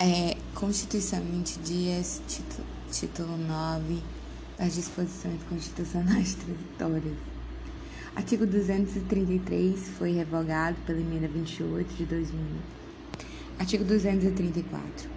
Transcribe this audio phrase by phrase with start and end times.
[0.00, 4.00] É, Constituição, 20 dias, título, título 9
[4.56, 6.34] das disposições constitucionais
[6.78, 7.16] transitórias.
[8.14, 12.40] Artigo 233 foi revogado pela emenda 28 de 2000.
[13.58, 15.10] Artigo 234.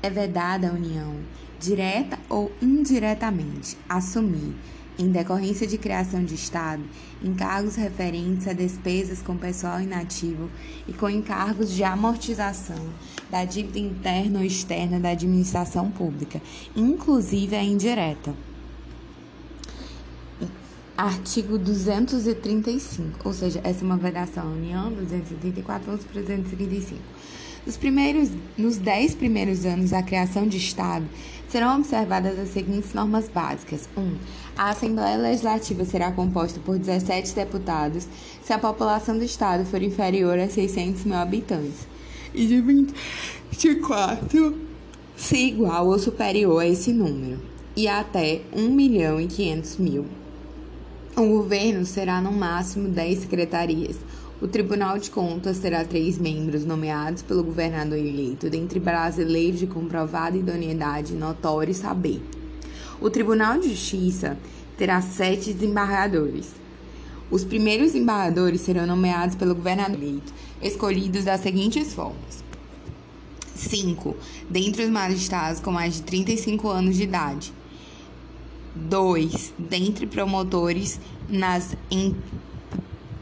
[0.00, 1.16] É vedada à União,
[1.58, 4.54] direta ou indiretamente, assumir
[4.96, 6.84] em decorrência de criação de Estado,
[7.20, 10.48] encargos referentes a despesas com pessoal inativo
[10.86, 12.94] e com encargos de amortização
[13.30, 16.40] da dívida interna ou externa da administração pública,
[16.76, 18.34] inclusive a indireta.
[20.96, 27.00] Artigo 235, ou seja, essa é uma vedação União 234, vamos para 235.
[27.66, 31.04] Nos, primeiros, nos dez primeiros anos da criação de Estado,
[31.48, 33.88] serão observadas as seguintes normas básicas.
[33.96, 34.00] 1.
[34.00, 34.16] Um,
[34.56, 38.06] a Assembleia Legislativa será composta por 17 deputados
[38.42, 41.88] se a população do Estado for inferior a 600 mil habitantes.
[42.34, 44.58] E de 24
[45.16, 47.38] se igual ou superior a esse número.
[47.76, 50.06] E até 1 milhão e 500 mil.
[51.16, 53.96] O governo será no máximo 10 secretarias
[54.44, 60.36] o Tribunal de Contas terá três membros nomeados pelo governador eleito, dentre brasileiros de comprovada
[60.36, 62.20] idoneidade notório saber.
[63.00, 64.36] O Tribunal de Justiça
[64.76, 66.52] terá sete desembargadores.
[67.30, 72.42] Os primeiros desembargadores serão nomeados pelo governador eleito, escolhidos das seguintes formas:
[73.54, 74.16] 5.
[74.50, 77.52] Dentre os magistrados com mais de 35 anos de idade.
[78.74, 79.54] 2.
[79.56, 80.98] Dentre promotores
[81.28, 81.76] nas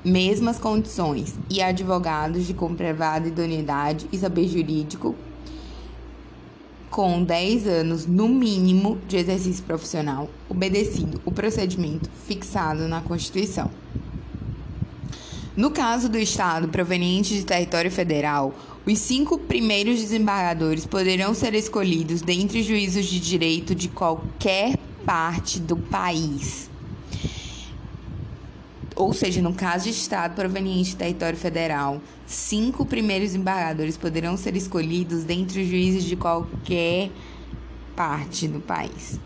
[0.02, 5.14] mesmas condições e advogados de comprovada idoneidade e saber jurídico
[6.90, 13.70] com 10 anos no mínimo de exercício profissional, obedecido o procedimento fixado na Constituição.
[15.56, 18.54] No caso do Estado proveniente de território federal,
[18.86, 25.76] os cinco primeiros desembargadores poderão ser escolhidos dentre juízos de direito de qualquer parte do
[25.76, 26.70] país
[28.94, 34.56] ou seja, no caso de Estado proveniente de território federal, cinco primeiros embargadores poderão ser
[34.56, 37.10] escolhidos dentre juízes de qualquer
[37.96, 39.18] parte do país.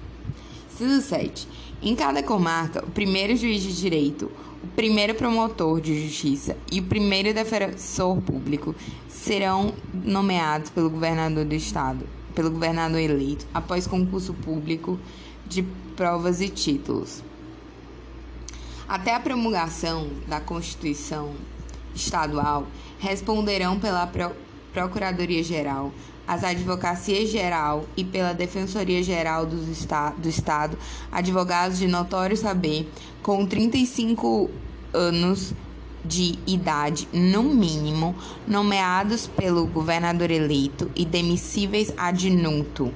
[0.73, 1.49] Inciso 7.
[1.83, 4.31] Em cada comarca, o primeiro juiz de direito,
[4.66, 8.75] o primeiro promotor de justiça e o primeiro defensor público
[9.09, 12.04] serão nomeados pelo governador do estado,
[12.34, 14.99] pelo governador eleito, após concurso público
[15.47, 15.62] de
[15.94, 17.22] provas e títulos.
[18.88, 21.34] Até a promulgação da Constituição
[21.94, 22.66] Estadual,
[22.99, 24.10] responderão pela
[24.72, 25.93] Procuradoria-Geral,
[26.26, 30.76] as Advocacia-Geral e pela Defensoria-Geral do, do Estado,
[31.10, 32.91] advogados de notório saber,
[33.22, 34.50] com 35
[34.92, 35.54] anos
[36.04, 38.14] de idade, no mínimo,
[38.47, 42.93] nomeados pelo governador eleito e demissíveis ad nutum,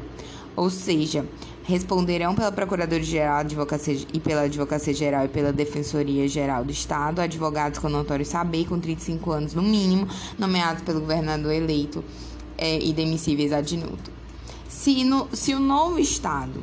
[0.54, 1.26] ou seja,
[1.64, 3.44] responderão pela Procuradoria-Geral
[4.12, 8.78] e pela Advocacia Geral e pela Defensoria Geral do Estado, advogados com notório saber, com
[8.78, 10.08] 35 anos no mínimo,
[10.38, 12.04] nomeados pelo governador eleito
[12.60, 14.12] é, e demissíveis ad nutum.
[14.68, 16.62] Se, no, se o novo Estado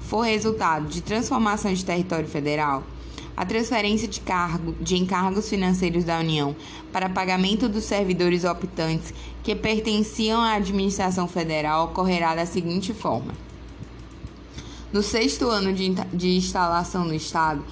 [0.00, 2.82] for resultado de transformação de território federal,
[3.36, 6.56] a transferência de, cargo, de encargos financeiros da União
[6.92, 9.12] para pagamento dos servidores optantes
[9.42, 13.32] que pertenciam à administração federal ocorrerá da seguinte forma
[14.92, 17.64] no sexto ano de, de instalação no Estado,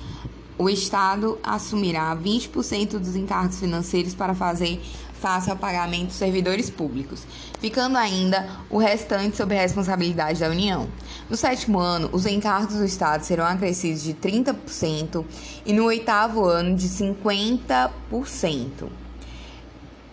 [0.56, 4.80] o Estado assumirá 20% dos encargos financeiros para fazer
[5.20, 7.26] face ao pagamento dos servidores públicos,
[7.60, 10.88] ficando ainda o restante sob responsabilidade da União.
[11.28, 15.24] No sétimo ano, os encargos do Estado serão acrescidos de 30%
[15.66, 18.88] e no oitavo ano de 50%.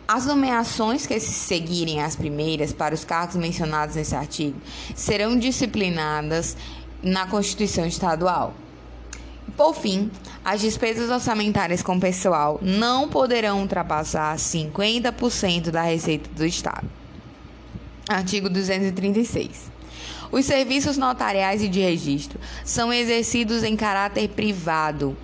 [0.07, 4.59] As nomeações que se seguirem as primeiras para os cargos mencionados nesse artigo
[4.95, 6.55] serão disciplinadas
[7.01, 8.53] na Constituição Estadual.
[9.55, 10.11] Por fim,
[10.43, 16.89] as despesas orçamentárias com pessoal não poderão ultrapassar 50% da receita do Estado.
[18.07, 19.71] Artigo 236.
[20.31, 25.15] Os serviços notariais e de registro são exercidos em caráter privado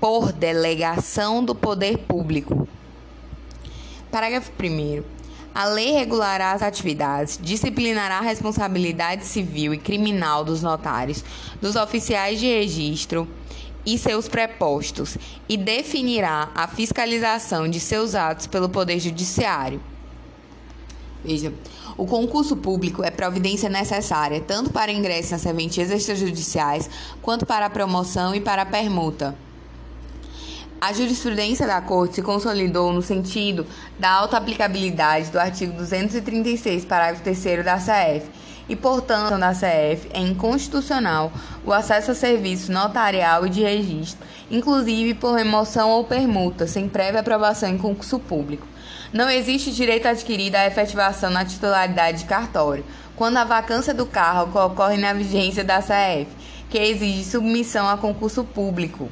[0.00, 2.68] por delegação do poder público.
[4.10, 5.13] Parágrafo 1.
[5.54, 11.24] A lei regulará as atividades, disciplinará a responsabilidade civil e criminal dos notários,
[11.62, 13.28] dos oficiais de registro
[13.86, 15.16] e seus prepostos
[15.48, 19.80] e definirá a fiscalização de seus atos pelo Poder Judiciário.
[21.24, 21.54] Veja,
[21.96, 26.90] o concurso público é providência necessária tanto para ingresso nas serventias extrajudiciais
[27.22, 29.36] quanto para a promoção e para a permuta.
[30.84, 33.66] A jurisprudência da Corte se consolidou no sentido
[33.98, 38.28] da auto-aplicabilidade do artigo 236, parágrafo 3 da CF,
[38.68, 41.32] e, portanto, da CF é inconstitucional
[41.64, 47.20] o acesso a serviço notarial e de registro, inclusive por remoção ou permuta, sem prévia
[47.20, 48.66] aprovação em concurso público.
[49.10, 52.84] Não existe direito adquirido à efetivação na titularidade de cartório,
[53.16, 56.26] quando a vacância do cargo ocorre na vigência da CF,
[56.68, 59.08] que exige submissão a concurso público.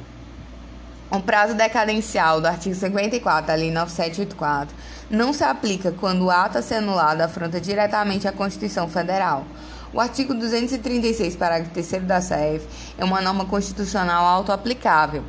[1.15, 4.75] O prazo decadencial do artigo 54 da Lei 9784
[5.11, 9.45] não se aplica quando o ato a ser anulado afronta diretamente a Constituição Federal.
[9.93, 12.67] O artigo 236, parágrafo 3 da CF,
[12.97, 15.23] é uma norma constitucional auto-aplicável.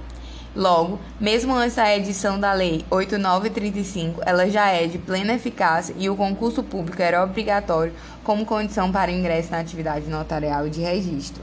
[0.56, 6.08] Logo, mesmo antes da edição da Lei 8935, ela já é de plena eficácia e
[6.08, 7.92] o concurso público era obrigatório
[8.22, 11.42] como condição para ingresso na atividade notarial e de registro.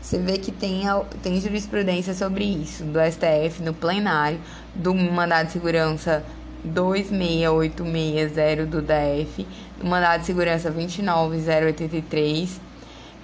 [0.00, 0.84] Você vê que tem,
[1.22, 4.40] tem jurisprudência sobre isso, do STF no plenário,
[4.74, 6.24] do mandado de segurança
[6.64, 9.46] 26860 do DF,
[9.78, 12.60] do mandado de segurança 29083,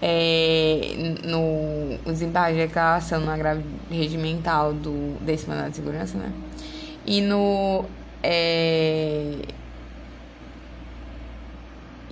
[0.02, 6.30] é, no desembarque de declaração no agravo regimental do, desse mandado de segurança, né?
[7.06, 7.86] E no.
[8.22, 9.36] É,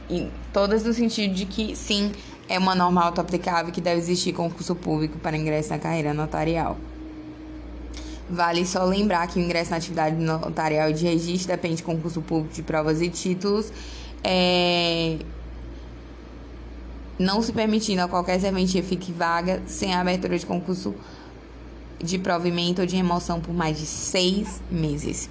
[0.08, 2.12] e todas no sentido de que, sim,
[2.48, 6.76] é uma norma auto-aplicável que deve existir concurso público para ingresso na carreira notarial.
[8.28, 12.54] Vale só lembrar que o ingresso na atividade notarial de registro depende de concurso público
[12.54, 13.70] de provas e títulos,
[14.22, 15.18] é...
[17.18, 20.94] não se permitindo a qualquer serventia fique vaga sem a abertura de concurso
[22.02, 25.28] de provimento ou de remoção por mais de seis meses.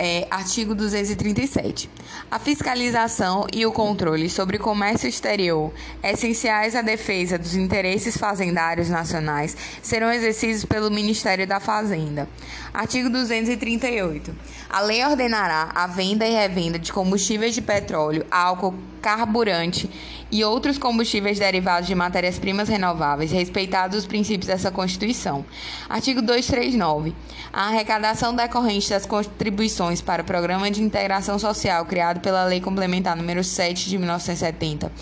[0.00, 1.90] É, artigo 237.
[2.30, 5.72] A fiscalização e o controle sobre o comércio exterior,
[6.04, 12.28] essenciais à defesa dos interesses fazendários nacionais, serão exercidos pelo Ministério da Fazenda.
[12.72, 14.32] Artigo 238.
[14.70, 18.74] A lei ordenará a venda e revenda de combustíveis de petróleo, álcool,
[19.08, 19.88] carburante
[20.30, 25.46] e outros combustíveis derivados de matérias-primas renováveis, respeitados os princípios dessa Constituição.
[25.88, 27.14] Artigo 239.
[27.50, 33.16] A arrecadação decorrente das contribuições para o Programa de Integração Social criado pela Lei Complementar
[33.16, 34.92] número 7 de 1970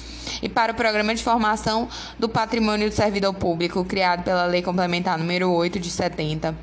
[0.40, 5.18] e para o Programa de Formação do Patrimônio do Servidor Público criado pela Lei Complementar
[5.18, 6.54] número 8 de 70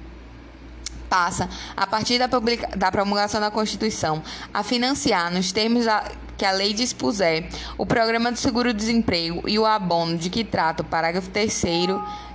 [1.14, 1.48] passa,
[1.78, 2.76] a partir da, publica...
[2.76, 6.04] da promulgação da Constituição, a financiar, nos termos da...
[6.38, 10.86] que a lei dispuser, o programa do seguro-desemprego e o abono de que trata o
[10.86, 11.64] parágrafo 3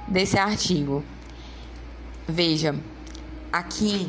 [0.06, 1.04] desse artigo.
[2.26, 2.74] Veja,
[3.52, 4.08] aqui,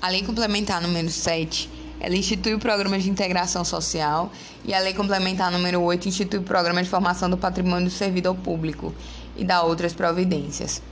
[0.00, 4.30] a Lei Complementar número 7 ela institui o Programa de Integração Social
[4.62, 8.34] e a Lei Complementar número 8 institui o Programa de Formação do Patrimônio do Servidor
[8.34, 8.94] Público
[9.34, 10.82] e dá outras providências.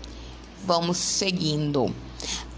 [0.65, 1.95] Vamos seguindo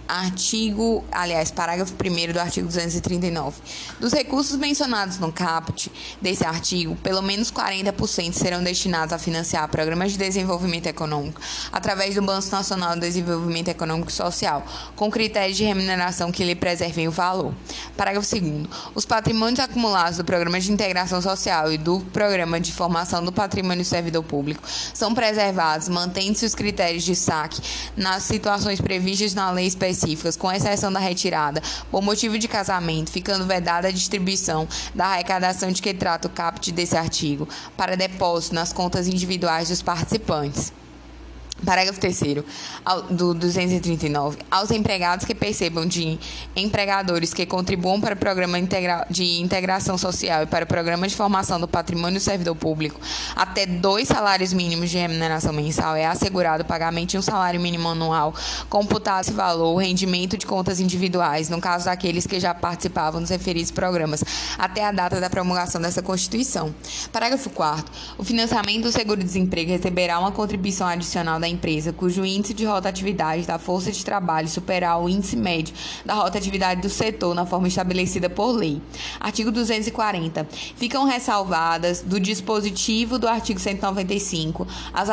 [0.06, 3.56] artigo, aliás, parágrafo 1 do artigo 239.
[3.98, 5.90] Dos recursos mencionados no caput
[6.20, 11.40] desse artigo, pelo menos 40% serão destinados a financiar programas de desenvolvimento econômico
[11.72, 14.64] através do Banco Nacional de Desenvolvimento Econômico e Social,
[14.94, 17.54] com critérios de remuneração que lhe preservem o valor.
[17.96, 23.24] Parágrafo 2 Os patrimônios acumulados do Programa de Integração Social e do Programa de Formação
[23.24, 24.62] do Patrimônio do Servidor Público
[24.92, 27.60] são preservados, mantendo-se os critérios de saque
[27.96, 33.10] nas situações previstas na lei específica específicas, com exceção da retirada por motivo de casamento,
[33.10, 38.54] ficando vedada a distribuição da arrecadação de que trata o caput desse artigo para depósito
[38.54, 40.72] nas contas individuais dos participantes.
[41.64, 42.20] Parágrafo 3
[43.10, 44.38] do 239.
[44.50, 46.18] Aos empregados que percebam de
[46.54, 48.58] empregadores que contribuam para o programa
[49.10, 53.00] de integração social e para o programa de formação do patrimônio do servidor público,
[53.34, 57.88] até dois salários mínimos de remuneração mensal é assegurado o pagamento de um salário mínimo
[57.88, 58.34] anual,
[58.68, 63.30] computado esse valor, o rendimento de contas individuais, no caso daqueles que já participavam dos
[63.30, 64.22] referidos programas,
[64.58, 66.74] até a data da promulgação dessa Constituição.
[67.12, 67.84] Parágrafo 4
[68.18, 73.58] O financiamento do seguro-desemprego receberá uma contribuição adicional da empresa cujo índice de rotatividade da
[73.58, 78.52] força de trabalho superar o índice médio da rotatividade do setor na forma estabelecida por
[78.52, 78.82] lei.
[79.18, 80.46] Artigo 240.
[80.76, 85.08] Ficam ressalvadas do dispositivo do artigo 195 as,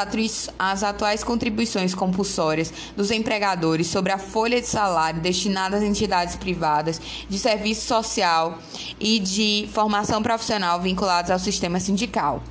[0.59, 6.99] as atuais contribuições compulsórias dos empregadores sobre a folha de salário destinada às entidades privadas
[7.29, 8.57] de serviço social
[8.99, 12.41] e de formação profissional vinculadas ao sistema sindical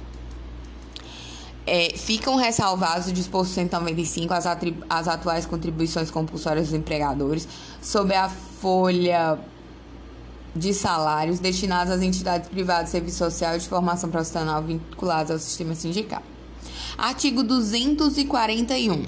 [1.70, 4.44] é, ficam ressalvados o disposto 195 as,
[4.88, 7.46] as atuais contribuições compulsórias dos empregadores
[7.80, 9.38] sobre a folha
[10.54, 15.38] de salários destinados às entidades privadas de serviço social e de formação profissional vinculadas ao
[15.38, 16.22] sistema sindical.
[16.98, 19.04] Artigo 241.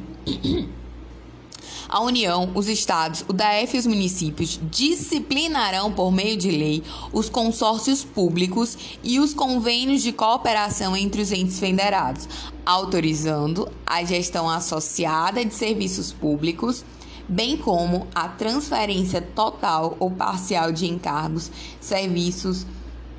[1.89, 7.29] A União, os estados, o DF e os municípios disciplinarão por meio de lei os
[7.29, 12.29] consórcios públicos e os convênios de cooperação entre os entes federados,
[12.65, 16.85] autorizando a gestão associada de serviços públicos,
[17.29, 22.67] bem como a transferência total ou parcial de encargos, serviços,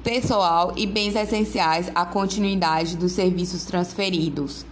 [0.04, 4.66] pessoal e bens essenciais à continuidade dos serviços transferidos.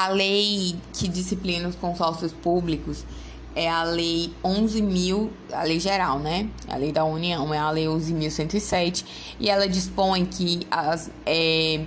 [0.00, 3.04] A lei que disciplina os consórcios públicos
[3.54, 6.48] é a lei 11.000, a lei geral, né?
[6.66, 9.04] A lei da União é a lei 11.107
[9.38, 11.84] e ela dispõe que as é,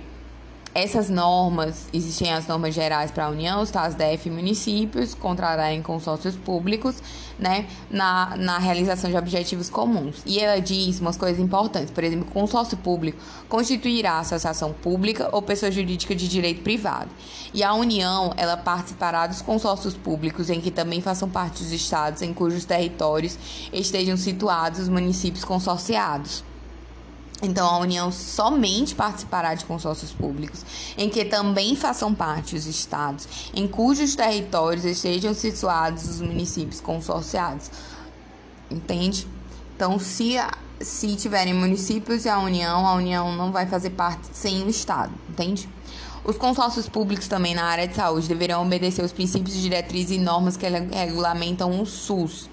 [0.74, 6.34] essas normas, existem as normas gerais para a União, estados, DF e municípios contratarem consórcios
[6.34, 6.96] públicos,
[7.38, 10.22] né, na, na realização de objetivos comuns.
[10.26, 15.70] E ela diz umas coisas importantes, por exemplo, consórcio público constituirá associação pública ou pessoa
[15.70, 17.10] jurídica de direito privado.
[17.52, 22.20] E a União, ela participará dos consórcios públicos em que também façam parte os estados
[22.22, 23.38] em cujos territórios
[23.72, 26.42] estejam situados os municípios consorciados.
[27.42, 30.64] Então, a União somente participará de consórcios públicos,
[30.96, 37.70] em que também façam parte os estados, em cujos territórios estejam situados os municípios consorciados.
[38.70, 39.26] Entende?
[39.76, 40.36] Então, se,
[40.80, 45.12] se tiverem municípios e a União, a União não vai fazer parte sem o Estado,
[45.28, 45.68] entende?
[46.24, 50.56] Os consórcios públicos também na área de saúde deverão obedecer os princípios, diretrizes e normas
[50.56, 52.48] que regulamentam o SUS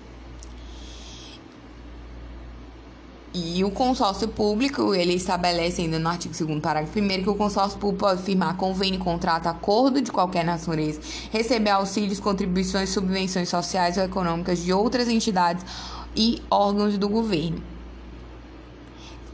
[3.33, 7.79] E o consórcio público, ele estabelece ainda no artigo 2 parágrafo 1 que o consórcio
[7.79, 10.99] público pode firmar convênio, contrato, acordo de qualquer natureza,
[11.31, 15.65] receber auxílios, contribuições, subvenções sociais ou econômicas de outras entidades
[16.13, 17.63] e órgãos do governo.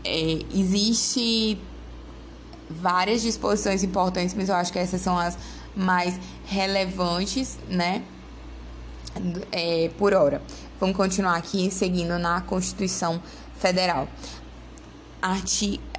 [0.05, 1.59] É, existe
[2.69, 5.35] várias disposições importantes, mas eu acho que essas são as
[5.75, 8.03] mais relevantes, né?
[9.51, 10.39] É, por hora.
[10.79, 13.19] Vamos continuar aqui seguindo na Constituição
[13.59, 14.07] Federal.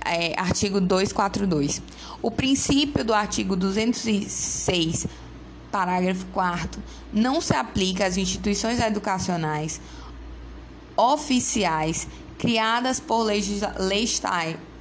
[0.04, 1.82] É, artigo 242.
[2.22, 5.06] O princípio do artigo 206,
[5.70, 9.80] parágrafo 4 não se aplica às instituições educacionais
[10.96, 13.42] oficiais criadas por lei,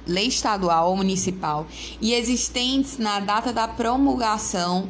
[0.06, 1.66] lei estadual ou municipal
[2.00, 4.88] e existentes na data da promulgação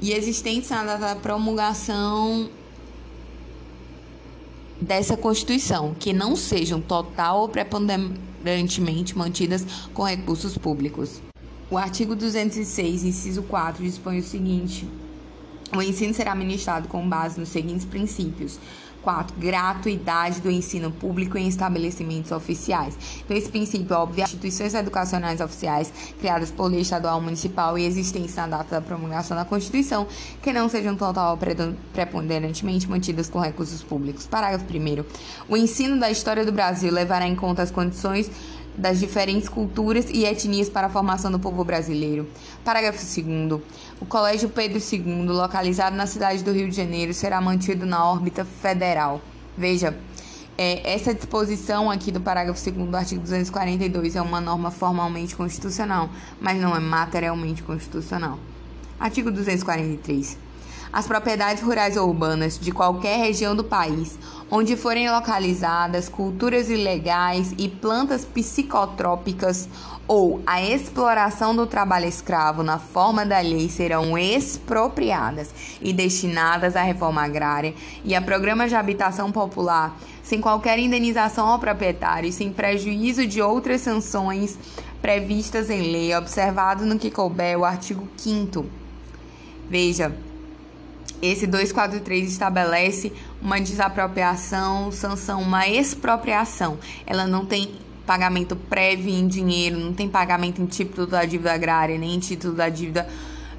[0.00, 2.50] e existentes na data da promulgação
[4.80, 11.20] dessa Constituição, que não sejam total ou preponderantemente mantidas com recursos públicos.
[11.70, 14.86] O artigo 206, inciso 4, dispõe o seguinte:
[15.74, 18.58] o ensino será ministrado com base nos seguintes princípios:
[19.06, 19.36] 4.
[19.38, 22.98] Gratuidade do ensino público em estabelecimentos oficiais.
[23.24, 24.24] Então, esse princípio é óbvio.
[24.24, 29.44] Instituições educacionais oficiais criadas por lei estadual municipal e existentes na data da promulgação da
[29.44, 30.08] Constituição,
[30.42, 31.38] que não sejam total ou
[31.92, 34.26] preponderantemente mantidas com recursos públicos.
[34.26, 35.04] Parágrafo 1.
[35.48, 38.28] O ensino da história do Brasil levará em conta as condições
[38.76, 42.28] das diferentes culturas e etnias para a formação do povo brasileiro.
[42.64, 43.60] Parágrafo 2.
[44.00, 48.44] O Colégio Pedro II, localizado na cidade do Rio de Janeiro, será mantido na órbita
[48.44, 49.20] federal.
[49.56, 49.96] Veja,
[50.58, 56.08] é, essa disposição aqui do parágrafo 2 do artigo 242 é uma norma formalmente constitucional,
[56.40, 58.38] mas não é materialmente constitucional.
[58.98, 60.45] Artigo 243.
[60.92, 64.18] As propriedades rurais ou urbanas de qualquer região do país
[64.50, 69.68] onde forem localizadas culturas ilegais e plantas psicotrópicas
[70.06, 75.52] ou a exploração do trabalho escravo na forma da lei serão expropriadas
[75.82, 77.74] e destinadas à reforma agrária
[78.04, 83.42] e a programas de habitação popular, sem qualquer indenização ao proprietário e sem prejuízo de
[83.42, 84.56] outras sanções
[85.02, 88.64] previstas em lei, observado no que couber o artigo 5
[89.68, 90.14] Veja,
[91.22, 96.78] esse 243 estabelece uma desapropriação, sanção, uma expropriação.
[97.06, 97.74] Ela não tem
[98.06, 102.54] pagamento prévio em dinheiro, não tem pagamento em título da dívida agrária, nem em título
[102.54, 103.08] da dívida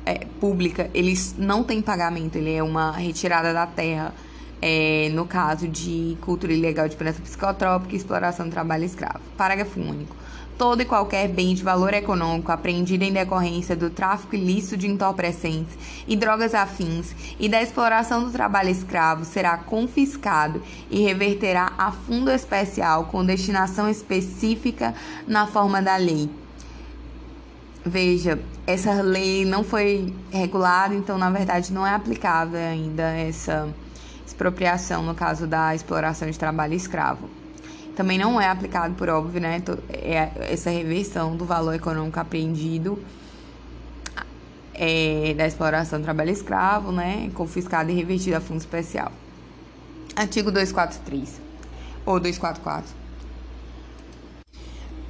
[0.05, 0.89] é, pública.
[0.93, 4.13] Eles não têm pagamento, ele é uma retirada da terra.
[4.59, 9.19] É, no caso de cultura ilegal de plantas psicotrópica e exploração do trabalho escravo.
[9.37, 10.15] Parágrafo único
[10.57, 15.77] todo e qualquer bem de valor econômico apreendido em decorrência do tráfico ilícito de entorpecentes
[16.07, 22.31] e drogas afins e da exploração do trabalho escravo será confiscado e reverterá a fundo
[22.31, 24.95] especial com destinação específica
[25.27, 26.29] na forma da lei.
[27.85, 33.69] Veja, essa lei não foi regulada, então na verdade não é aplicável ainda essa
[34.25, 37.29] expropriação no caso da exploração de trabalho escravo.
[37.97, 39.59] Também não é aplicado, por óbvio, né?
[39.89, 42.99] É essa reversão do valor econômico apreendido
[44.71, 47.31] é, da exploração do trabalho escravo, né?
[47.33, 49.11] Confiscada e revertida a fundo especial.
[50.15, 51.41] Artigo 243
[52.05, 52.93] ou 244.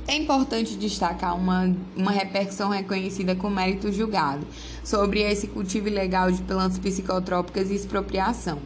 [0.07, 4.47] É importante destacar uma, uma repercussão reconhecida com mérito julgado
[4.81, 8.59] sobre esse cultivo ilegal de plantas psicotrópicas e expropriação.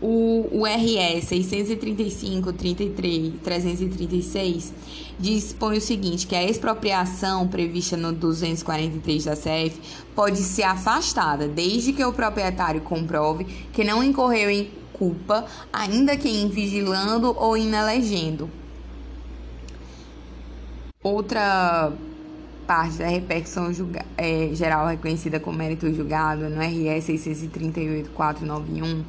[0.00, 4.72] O, o RE 635, 33, 336
[5.18, 9.80] dispõe o seguinte, que a expropriação prevista no 243 da CF
[10.14, 16.28] pode ser afastada, desde que o proprietário comprove que não incorreu em culpa, ainda que
[16.28, 18.50] em vigilando ou inelegendo.
[21.02, 21.92] Outra
[22.66, 29.04] parte da repercussão julga, é, geral reconhecida como mérito julgado no RS 638.491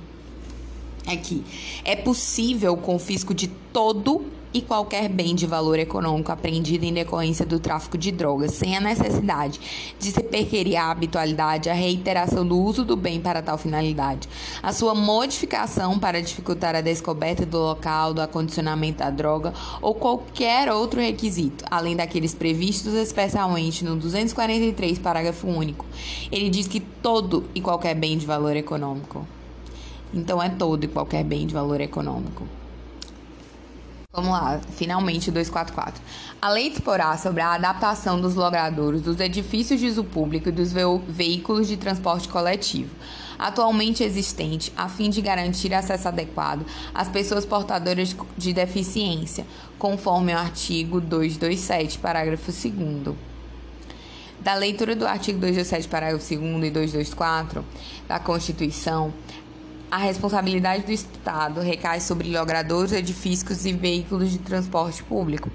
[1.08, 1.44] é que
[1.84, 7.46] é possível o confisco de todo e qualquer bem de valor econômico apreendido em decorrência
[7.46, 9.60] do tráfico de drogas, sem a necessidade
[10.00, 14.30] de se perquerir a habitualidade, a reiteração do uso do bem para tal finalidade,
[14.64, 20.72] a sua modificação para dificultar a descoberta do local, do acondicionamento da droga ou qualquer
[20.72, 25.86] outro requisito, além daqueles previstos especialmente no 243, parágrafo único.
[26.32, 29.35] Ele diz que todo e qualquer bem de valor econômico.
[30.16, 32.48] Então é todo e qualquer bem de valor econômico.
[34.14, 36.02] Vamos lá, finalmente 244.
[36.42, 40.72] A lei disporá sobre a adaptação dos logradouros dos edifícios de uso público e dos
[41.10, 42.96] veículos de transporte coletivo,
[43.38, 49.46] atualmente existente, a fim de garantir acesso adequado às pessoas portadoras de deficiência,
[49.78, 53.18] conforme o artigo 227, parágrafo 2
[54.40, 57.66] da leitura do artigo 227, parágrafo 2 e 224
[58.08, 59.12] da Constituição,
[59.96, 65.50] a responsabilidade do Estado recai sobre logradores, edifícios e veículos de transporte público.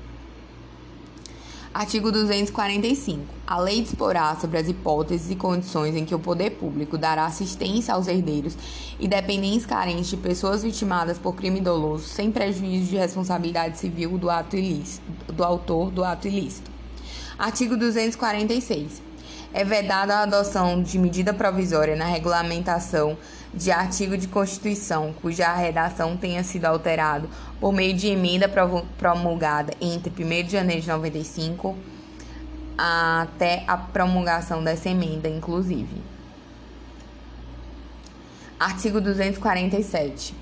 [1.75, 3.23] Artigo 245.
[3.47, 7.93] A lei disporá sobre as hipóteses e condições em que o poder público dará assistência
[7.93, 8.57] aos herdeiros
[8.99, 14.31] e dependentes carentes de pessoas vitimadas por crime doloso, sem prejuízo de responsabilidade civil do
[14.31, 16.71] ato ilícito, do autor do ato ilícito.
[17.39, 19.03] Artigo 246.
[19.53, 23.19] É vedada a adoção de medida provisória na regulamentação
[23.53, 28.49] de artigo de Constituição cuja redação tenha sido alterado por meio de emenda
[28.97, 31.77] promulgada entre 1 de janeiro de 95
[32.79, 36.01] até a promulgação dessa emenda, inclusive.
[38.59, 40.35] Artigo 247.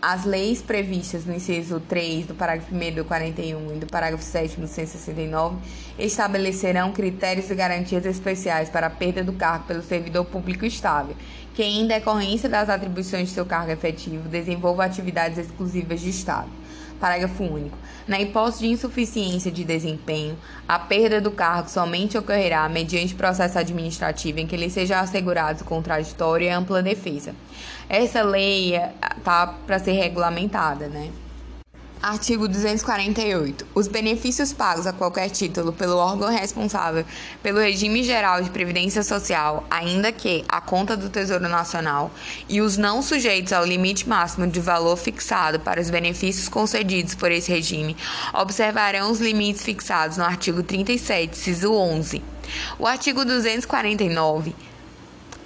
[0.00, 4.60] As leis previstas no inciso 3 do parágrafo 1 do 41 e do parágrafo 7
[4.60, 5.56] do 169
[5.98, 11.16] estabelecerão critérios e garantias especiais para a perda do cargo pelo servidor público estável,
[11.52, 16.48] que, em decorrência das atribuições de seu cargo efetivo, desenvolva atividades exclusivas de Estado.
[16.98, 17.76] Parágrafo único.
[18.06, 24.40] Na hipótese de insuficiência de desempenho, a perda do cargo somente ocorrerá mediante processo administrativo
[24.40, 27.34] em que lhe seja assegurado contraditório e ampla defesa.
[27.88, 28.92] Essa lei eh,
[29.24, 31.10] para ser regulamentada, né?
[32.00, 33.66] Artigo 248.
[33.74, 37.04] Os benefícios pagos a qualquer título pelo órgão responsável
[37.42, 42.12] pelo regime geral de previdência social, ainda que a conta do Tesouro Nacional,
[42.48, 47.32] e os não sujeitos ao limite máximo de valor fixado para os benefícios concedidos por
[47.32, 47.96] esse regime,
[48.32, 52.22] observarão os limites fixados no artigo 37, ciso 11.
[52.78, 54.54] O artigo 249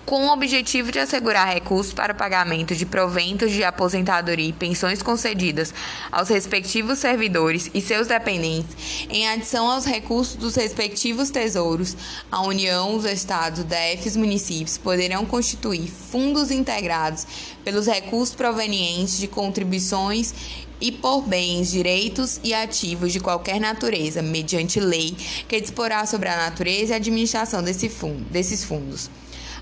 [0.05, 5.03] com o objetivo de assegurar recursos para o pagamento de proventos de aposentadoria e pensões
[5.03, 5.73] concedidas
[6.11, 11.97] aos respectivos servidores e seus dependentes, em adição aos recursos dos respectivos tesouros,
[12.31, 17.27] a União, os estados, DF e os municípios poderão constituir fundos integrados
[17.65, 20.35] pelos recursos provenientes de contribuições
[20.81, 26.37] e por bens, direitos e ativos de qualquer natureza, mediante lei que disporá sobre a
[26.37, 29.09] natureza e a administração desse fundo, desses fundos.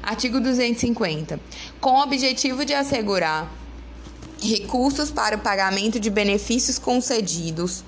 [0.02, 1.38] Artigo 250.
[1.80, 3.50] Com o objetivo de assegurar
[4.42, 7.84] recursos para o pagamento de benefícios concedidos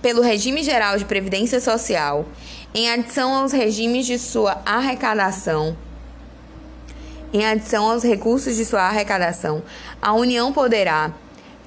[0.00, 2.26] pelo regime geral de previdência social,
[2.74, 5.76] em adição aos regimes de sua arrecadação,
[7.32, 9.62] em adição aos recursos de sua arrecadação,
[10.00, 11.12] a União poderá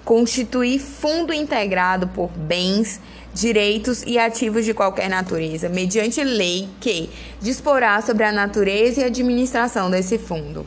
[0.04, 3.00] constituir fundo integrado por bens
[3.34, 7.10] direitos e ativos de qualquer natureza, mediante lei que
[7.41, 10.65] disporá sobre a natureza e administração desse fundo.